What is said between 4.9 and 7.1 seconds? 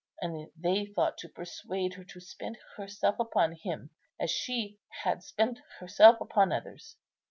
had spent herself upon others.